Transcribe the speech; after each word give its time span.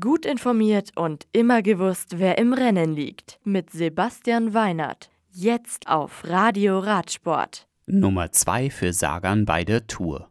Gut 0.00 0.24
informiert 0.24 0.92
und 0.96 1.26
immer 1.32 1.60
gewusst, 1.60 2.18
wer 2.18 2.38
im 2.38 2.54
Rennen 2.54 2.94
liegt. 2.94 3.38
Mit 3.44 3.68
Sebastian 3.68 4.54
Weinert. 4.54 5.10
Jetzt 5.30 5.88
auf 5.88 6.24
Radio 6.24 6.78
Radsport. 6.78 7.68
Nummer 7.84 8.32
2 8.32 8.70
für 8.70 8.94
Sagan 8.94 9.44
bei 9.44 9.62
der 9.62 9.86
Tour. 9.86 10.30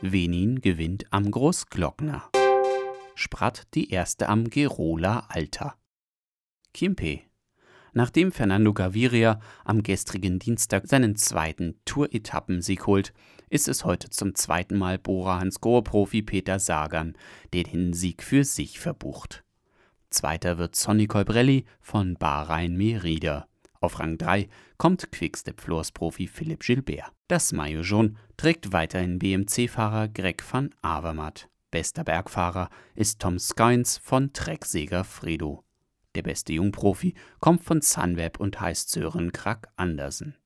Venin 0.00 0.60
gewinnt 0.60 1.04
am 1.10 1.30
Großglockner. 1.30 2.28
Spratt 3.14 3.62
die 3.74 3.92
erste 3.92 4.28
am 4.28 4.50
Gerola 4.50 5.28
Alter. 5.28 5.76
Kimpe. 6.72 7.20
Nachdem 7.96 8.32
Fernando 8.32 8.72
Gaviria 8.74 9.38
am 9.64 9.84
gestrigen 9.84 10.40
Dienstag 10.40 10.88
seinen 10.88 11.14
zweiten 11.14 11.76
Tour-Etappensieg 11.84 12.88
holt, 12.88 13.12
ist 13.50 13.68
es 13.68 13.84
heute 13.84 14.10
zum 14.10 14.34
zweiten 14.34 14.76
Mal 14.76 14.98
Bora 14.98 15.38
Hansgrohe-Profi 15.38 16.22
Peter 16.22 16.58
Sagan, 16.58 17.16
der 17.52 17.62
den 17.62 17.92
Sieg 17.92 18.24
für 18.24 18.42
sich 18.42 18.80
verbucht. 18.80 19.44
Zweiter 20.10 20.58
wird 20.58 20.74
Sonny 20.74 21.06
Colbrelli 21.06 21.66
von 21.80 22.16
Bahrain 22.16 22.76
Merida. 22.76 23.46
Auf 23.80 24.00
Rang 24.00 24.18
3 24.18 24.48
kommt 24.76 25.12
Quickstep-Floors-Profi 25.12 26.26
Philipp 26.26 26.64
Gilbert. 26.64 27.12
Das 27.28 27.52
Maillot 27.52 27.84
jaune 27.84 28.14
trägt 28.36 28.72
weiterhin 28.72 29.20
BMC-Fahrer 29.20 30.08
Greg 30.08 30.42
van 30.50 30.70
Avermaet. 30.82 31.48
Bester 31.70 32.02
Bergfahrer 32.02 32.70
ist 32.96 33.20
Tom 33.20 33.38
Skynes 33.38 33.98
von 33.98 34.32
Trecksäger 34.32 35.04
Fredo. 35.04 35.63
Der 36.14 36.22
beste 36.22 36.52
Jungprofi 36.52 37.14
kommt 37.40 37.64
von 37.64 37.80
Sunweb 37.80 38.38
und 38.38 38.60
heißt 38.60 38.90
Sören 38.90 39.32
Krack 39.32 39.68
Andersen. 39.76 40.36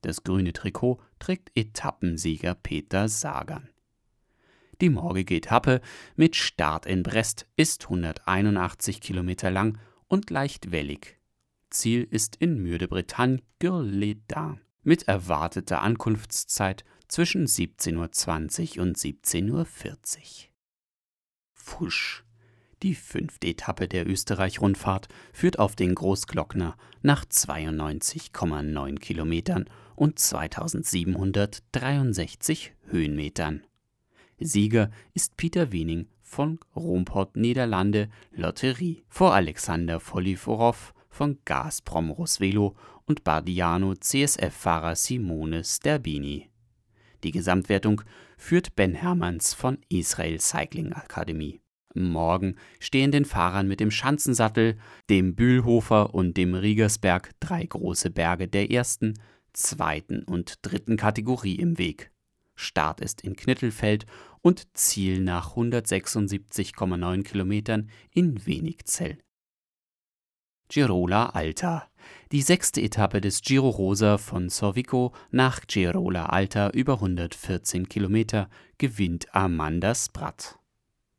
Das 0.00 0.24
grüne 0.24 0.52
Trikot 0.52 1.00
trägt 1.18 1.50
Etappensieger 1.54 2.54
Peter 2.54 3.08
Sagan. 3.08 3.68
Die 4.80 4.90
morgige 4.90 5.36
Etappe 5.36 5.80
mit 6.16 6.34
Start 6.34 6.86
in 6.86 7.04
Brest 7.04 7.46
ist 7.56 7.84
181 7.84 9.00
Kilometer 9.00 9.50
lang 9.50 9.78
und 10.08 10.30
leicht 10.30 10.72
wellig. 10.72 11.18
Ziel 11.70 12.02
ist 12.10 12.36
in 12.36 12.60
Mür 12.60 12.78
de 12.78 12.88
Bretagne, 12.88 13.42
Gürledin, 13.60 14.60
mit 14.82 15.06
erwarteter 15.06 15.82
Ankunftszeit 15.82 16.84
zwischen 17.06 17.46
17.20 17.46 18.76
Uhr 18.78 18.82
und 18.82 18.96
17.40 18.96 19.52
Uhr. 19.52 19.66
Fusch. 21.54 22.24
Die 22.82 22.94
fünfte 22.96 23.46
Etappe 23.46 23.86
der 23.86 24.08
Österreich-Rundfahrt 24.08 25.06
führt 25.32 25.60
auf 25.60 25.76
den 25.76 25.94
Großglockner 25.94 26.76
nach 27.00 27.24
92,9 27.24 28.98
Kilometern 28.98 29.66
und 29.94 30.18
2763 30.18 32.74
Höhenmetern. 32.86 33.62
Sieger 34.40 34.90
ist 35.14 35.36
Peter 35.36 35.70
Wening 35.70 36.08
von 36.22 36.58
Romport 36.74 37.36
Niederlande 37.36 38.08
Lotterie 38.32 39.04
vor 39.08 39.32
Alexander 39.32 40.00
Foliforov 40.00 40.92
von 41.08 41.38
Gazprom 41.44 42.10
Rosvelo 42.10 42.74
und 43.06 43.22
Bardiano 43.22 43.94
CSF-Fahrer 43.94 44.96
Simone 44.96 45.62
Sterbini. 45.62 46.50
Die 47.22 47.30
Gesamtwertung 47.30 48.02
führt 48.36 48.74
Ben 48.74 48.94
Hermanns 48.94 49.54
von 49.54 49.78
Israel 49.88 50.40
Cycling 50.40 50.92
Akademie. 50.92 51.60
Morgen 51.94 52.56
stehen 52.80 53.12
den 53.12 53.24
Fahrern 53.24 53.68
mit 53.68 53.80
dem 53.80 53.90
Schanzensattel, 53.90 54.78
dem 55.10 55.34
Bühlhofer 55.34 56.14
und 56.14 56.36
dem 56.36 56.54
Riegersberg 56.54 57.30
drei 57.40 57.64
große 57.64 58.10
Berge 58.10 58.48
der 58.48 58.70
ersten, 58.70 59.14
zweiten 59.52 60.22
und 60.22 60.58
dritten 60.62 60.96
Kategorie 60.96 61.56
im 61.56 61.78
Weg. 61.78 62.10
Start 62.54 63.00
ist 63.00 63.22
in 63.22 63.36
Knittelfeld 63.36 64.06
und 64.40 64.68
Ziel 64.76 65.20
nach 65.20 65.56
176,9 65.56 67.22
Kilometern 67.22 67.90
in 68.12 68.46
Wenigzell. 68.46 69.18
Girola 70.68 71.26
Alta. 71.26 71.86
Die 72.32 72.40
sechste 72.40 72.80
Etappe 72.80 73.20
des 73.20 73.42
Giro 73.42 73.68
Rosa 73.68 74.16
von 74.16 74.48
Sorvico 74.48 75.12
nach 75.30 75.66
Girola 75.66 76.26
Alta 76.26 76.70
über 76.70 76.94
114 76.94 77.88
Kilometer 77.88 78.48
gewinnt 78.78 79.34
Amanda 79.34 79.94
Spratt. 79.94 80.58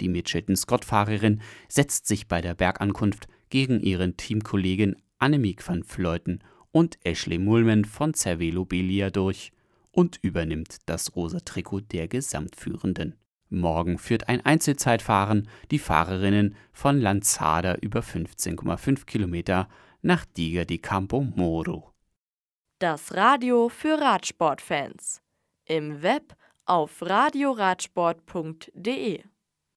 Die 0.00 0.08
Mitchelton-Scott-Fahrerin 0.08 1.40
setzt 1.68 2.06
sich 2.06 2.28
bei 2.28 2.40
der 2.40 2.54
Bergankunft 2.54 3.26
gegen 3.50 3.80
ihren 3.80 4.16
Teamkollegen 4.16 4.96
Annemiek 5.18 5.66
van 5.66 5.82
Vleuten 5.84 6.42
und 6.72 6.98
Ashley 7.04 7.38
Mullman 7.38 7.84
von 7.84 8.14
Cervelo 8.14 8.64
Belia 8.64 9.10
durch 9.10 9.52
und 9.92 10.18
übernimmt 10.22 10.78
das 10.86 11.14
rosa 11.14 11.38
Trikot 11.40 11.82
der 11.92 12.08
Gesamtführenden. 12.08 13.14
Morgen 13.48 13.98
führt 13.98 14.28
ein 14.28 14.44
Einzelzeitfahren 14.44 15.48
die 15.70 15.78
Fahrerinnen 15.78 16.56
von 16.72 17.00
Lanzada 17.00 17.76
über 17.76 18.00
15,5 18.00 19.06
Kilometer 19.06 19.68
nach 20.02 20.24
Diga 20.24 20.64
di 20.64 20.78
Campo 20.78 21.20
Moro. 21.20 21.92
Das 22.80 23.14
Radio 23.14 23.68
für 23.68 24.00
Radsportfans. 24.00 25.22
Im 25.64 26.02
Web 26.02 26.34
auf 26.66 27.00
radioradsport.de 27.00 29.22